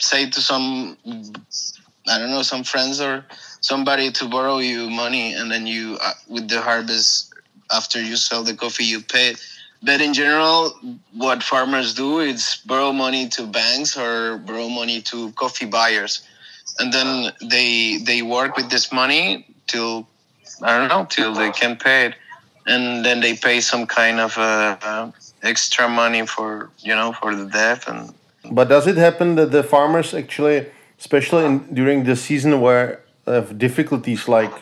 [0.00, 0.96] say to some
[2.08, 3.24] i don't know some friends or
[3.60, 7.32] somebody to borrow you money and then you uh, with the harvest
[7.70, 9.40] after you sell the coffee you pay it
[9.84, 10.72] but in general,
[11.12, 16.22] what farmers do is borrow money to banks or borrow money to coffee buyers,
[16.78, 20.06] and then they they work with this money till
[20.62, 22.14] I don't know till they can pay it,
[22.66, 25.10] and then they pay some kind of uh, uh,
[25.42, 28.14] extra money for you know for the debt and.
[28.50, 30.66] But does it happen that the farmers actually,
[30.98, 34.52] especially in, during the season where have difficulties like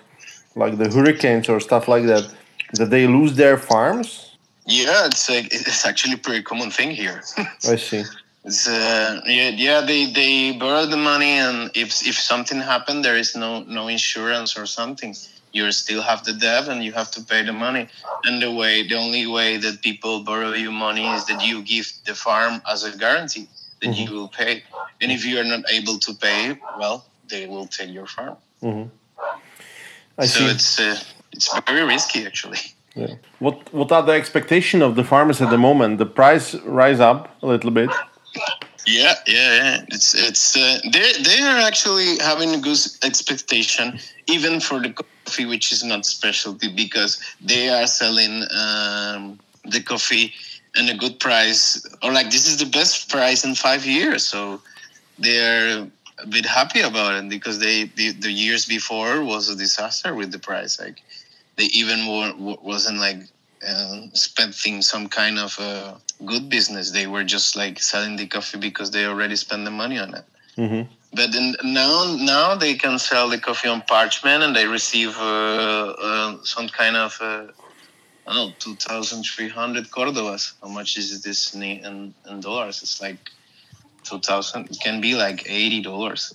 [0.55, 2.33] like the hurricanes or stuff like that,
[2.75, 4.32] that they lose their farms?
[4.67, 7.23] Yeah, it's a, it's actually a pretty common thing here.
[7.69, 8.05] I see.
[8.45, 13.17] It's, uh, yeah, yeah, they, they borrow the money, and if if something happened, there
[13.17, 15.15] is no no insurance or something.
[15.53, 17.89] You still have the debt, and you have to pay the money.
[18.25, 21.93] And the way, the only way that people borrow you money is that you give
[22.05, 23.49] the farm as a guarantee
[23.81, 24.03] that mm-hmm.
[24.03, 24.65] you will pay.
[25.01, 28.37] And if you are not able to pay, well, they will take your farm.
[28.63, 28.89] Mm-hmm.
[30.21, 30.47] So see.
[30.47, 30.99] it's uh,
[31.33, 32.59] it's very risky, actually.
[32.95, 33.15] Yeah.
[33.39, 35.99] What What are the expectation of the farmers at the moment?
[35.99, 37.91] The price rise up a little bit.
[38.87, 39.85] Yeah, yeah, yeah.
[39.89, 45.47] It's it's uh, they they are actually having a good expectation even for the coffee,
[45.47, 50.33] which is not specialty, because they are selling um, the coffee
[50.77, 54.27] in a good price, or like this is the best price in five years.
[54.27, 54.61] So
[55.19, 55.89] they are
[56.19, 60.33] a bit happy about it because they the, the years before was a disaster with
[60.33, 60.81] the price.
[60.81, 61.03] Like
[61.57, 63.19] they even were, wasn't like
[63.67, 65.95] uh, spending some kind of uh,
[66.25, 66.91] good business.
[66.91, 70.25] They were just like selling the coffee because they already spent the money on it.
[70.57, 70.93] Mm-hmm.
[71.15, 75.95] But then now, now they can sell the coffee on parchment, and they receive uh,
[76.07, 77.47] uh some kind of uh,
[78.27, 80.55] I don't know, 2,300 Cordobas.
[80.63, 82.83] How much is this in, in, in dollars?
[82.83, 83.19] It's like
[84.05, 84.71] 2,000.
[84.71, 85.87] It can be like $80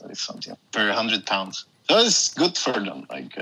[0.10, 1.66] or something per 100 pounds.
[1.90, 3.08] So it's good for them.
[3.10, 3.38] Like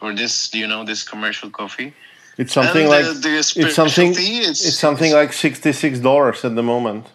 [0.00, 1.92] uh, for this, you know, this commercial coffee.
[2.38, 6.44] It's something And like the- the it's something is- it's something like sixty six dollars
[6.44, 7.06] at the moment.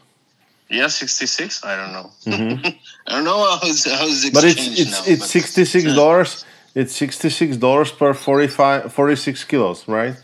[0.70, 1.64] Yeah, 66.
[1.66, 2.12] I don't know.
[3.08, 4.34] I don't know how's, how's Mm-hmm.
[4.34, 5.04] But it's it's now.
[5.12, 6.46] it's but- sixty six dollars.
[6.74, 10.16] It's sixty six dollars per 45, 46 kilos, right?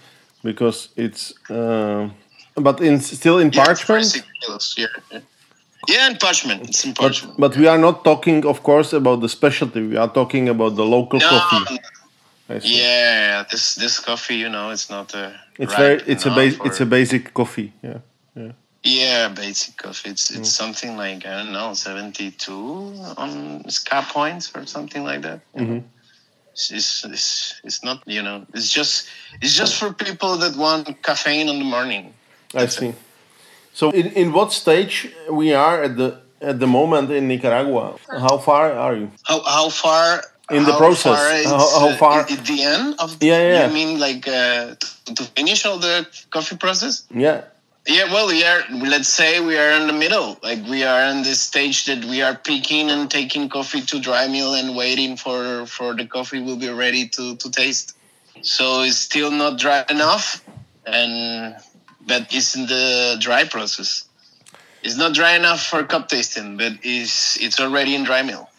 [0.44, 2.10] Because it's uh,
[2.56, 4.24] but in still in Yeah, parchment.
[4.42, 5.20] kilos, Yeah, yeah.
[5.90, 6.62] Yeah, in parchment.
[6.70, 7.38] It's in But, parchment.
[7.38, 9.82] but we are not talking, of course, about the specialty.
[9.88, 11.66] We are talking about the local No, coffee.
[11.70, 11.78] I
[12.50, 15.40] Yeah, this this coffee, you know, it's not a.
[15.58, 16.58] It's very it's a base.
[16.58, 17.74] base it's a basic coffee.
[17.84, 18.00] Yeah.
[18.36, 18.52] yeah
[18.84, 20.10] Yeah, basic coffee.
[20.12, 20.40] It's Mm.
[20.40, 25.40] it's something like I don't know seventy two on SCA points or something like that.
[25.56, 25.80] Mm-hmm.
[26.54, 29.08] It's, it's, it's, it's not you know it's just
[29.42, 32.14] it's just for people that want caffeine in the morning.
[32.56, 32.94] I see.
[33.74, 36.10] So in, in what stage we are at the
[36.42, 37.96] at the moment in Nicaragua?
[38.10, 39.12] How far are you?
[39.24, 42.96] How how far In the how process, Far how- how uh, far- at the end
[43.00, 43.68] of Yeah, yeah, yeah.
[43.68, 44.76] You mean like uh,
[45.06, 47.04] to, to finish all the coffee process?
[47.14, 47.42] Yeah.
[47.86, 48.64] Yeah, well, we are.
[48.70, 50.38] Let's say we are in the middle.
[50.44, 54.28] Like we are in this stage that we are picking and taking coffee to dry
[54.28, 57.96] mill and waiting for for the coffee will be ready to to taste.
[58.42, 60.44] So it's still not dry enough,
[60.86, 61.56] and
[62.06, 64.04] but it's in the dry process.
[64.84, 68.50] It's not dry enough for cup tasting, but it's it's already in dry mill.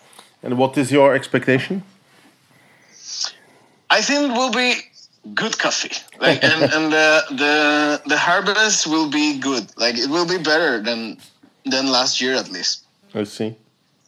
[0.43, 1.83] And what is your expectation?
[3.91, 4.75] I think it will be
[5.35, 5.93] good coffee.
[6.21, 9.65] Like and, and the the the harvest will be good.
[9.77, 11.19] Like it will be better than
[11.65, 12.85] than last year at least.
[13.15, 13.57] Let's see.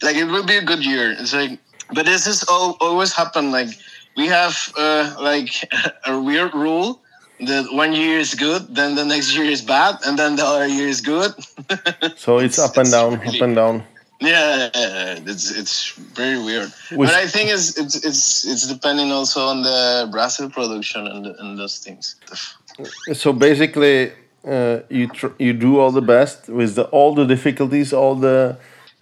[0.03, 1.13] like it will be a good year.
[1.13, 1.59] It's like,
[1.95, 3.51] but this is all always happen.
[3.51, 3.69] Like
[4.17, 5.51] we have uh, like
[6.07, 7.01] a weird rule
[7.41, 10.67] that one year is good, then the next year is bad, and then the other
[10.69, 11.33] year is good.
[12.17, 13.83] So it's up and down, really- up and down.
[14.21, 14.71] Yeah,
[15.27, 16.73] it's it's very weird.
[16.91, 21.27] We- but I think it's it's it's it's depending also on the Brazil production and
[21.27, 22.17] and those things.
[23.15, 24.13] So basically,
[24.47, 28.57] uh, you tr- you do all the best with the, all the difficulties, all the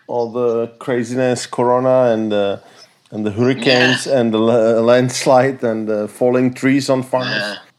[0.07, 2.61] all the craziness, Corona and the
[3.11, 7.31] and the hurricanes and the la- landslide and the falling trees on farms.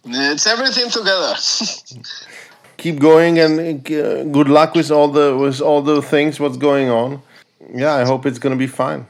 [0.06, 1.36] Yeah, it's everything together.
[2.78, 6.90] Keep going and uh, good luck with all the with all the things what's going
[6.90, 7.22] on.
[7.74, 9.06] Yeah, I hope it's gonna be fine.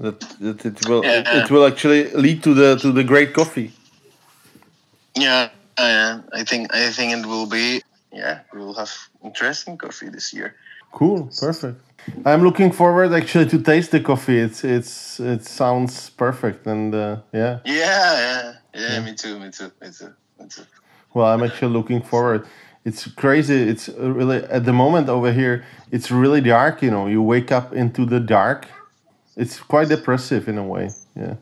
[0.00, 1.42] That, that it will Yeah.
[1.44, 3.72] it will actually lead to the to the great coffee.
[5.16, 5.48] yeah,
[5.78, 7.82] uh, I think I think it will be.
[8.12, 8.90] Yeah, we will have
[9.22, 10.54] interesting coffee this year.
[10.92, 11.80] Cool, perfect.
[12.24, 14.38] I'm looking forward actually to taste the coffee.
[14.38, 17.58] It's it's it sounds perfect and uh, yeah.
[17.64, 19.38] Yeah, yeah, yeah, Me too.
[19.38, 19.70] Me too.
[19.80, 20.14] Me too.
[20.38, 20.66] Me too.
[21.14, 22.46] Well, I'm actually looking forward.
[22.84, 23.62] It's crazy.
[23.68, 25.64] It's really at the moment over here.
[25.90, 26.82] It's really dark.
[26.82, 28.66] You know, you wake up into the dark.
[29.36, 30.90] It's quite depressive in a way.
[31.16, 31.34] Yeah.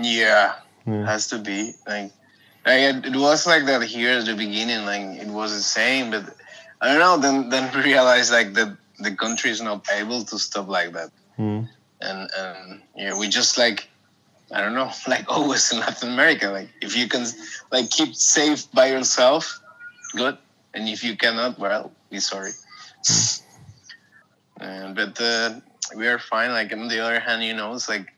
[0.00, 0.54] Yeah,
[0.86, 1.06] Yeah.
[1.06, 2.10] has to be like.
[2.64, 4.86] Like it, was like that here at the beginning.
[4.86, 6.24] Like it was the same, but
[6.80, 7.16] I don't know.
[7.18, 11.10] Then then we realized like that the country is not able to stop like that,
[11.36, 11.62] Hmm.
[12.00, 13.88] and and yeah, we just like
[14.54, 16.50] I don't know, like always in Latin America.
[16.50, 17.26] Like if you can
[17.72, 19.60] like keep safe by yourself,
[20.14, 20.38] good,
[20.74, 22.52] and if you cannot, well, be sorry.
[24.60, 25.60] Uh, but uh,
[25.96, 26.52] we are fine.
[26.52, 28.12] Like on the other hand, you know, it's like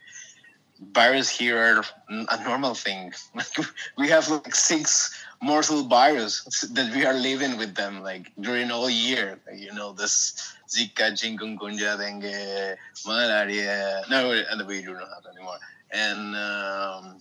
[0.93, 3.13] virus here are a normal thing.
[3.99, 6.43] we have like six mortal virus
[6.73, 9.39] that we are living with them like during all year.
[9.47, 12.77] Like, you know, this Zika, chikungunya, dengue,
[13.07, 14.03] malaria.
[14.11, 15.59] No, and we do not have anymore.
[15.93, 17.21] And um,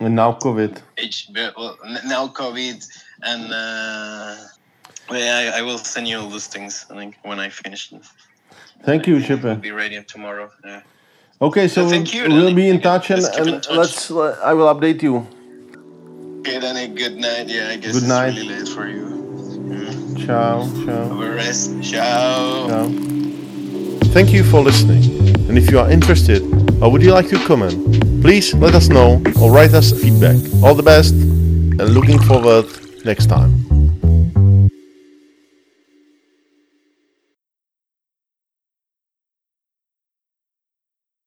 [0.00, 0.82] And now COVID.
[0.98, 2.86] H, well, now COVID,
[3.24, 4.36] and uh,
[5.10, 6.86] yeah, I, I will send you all those things.
[6.90, 7.90] I think when I finish.
[7.90, 8.00] them.
[8.84, 9.60] Thank you, I'll Chepe.
[9.60, 10.50] be ready tomorrow.
[10.64, 10.82] Yeah.
[11.40, 12.54] Okay, so we'll, you, we'll Danny.
[12.54, 13.76] be in touch and, let's keep in touch.
[13.76, 14.10] let's.
[14.10, 15.26] uh, I will update you.
[16.40, 17.48] Okay, then good night.
[17.48, 18.36] Yeah, I guess Good it's night.
[18.36, 19.06] really late for you.
[19.06, 20.26] Mm.
[20.26, 21.08] Ciao, ciao.
[21.08, 21.82] Have a rest.
[21.82, 22.68] Ciao.
[22.68, 22.88] ciao.
[24.12, 25.02] Thank you for listening.
[25.48, 26.42] And if you are interested
[26.82, 27.74] or would you like to comment,
[28.22, 30.36] please let us know or write us feedback.
[30.62, 32.66] All the best and looking forward
[33.04, 33.73] next time.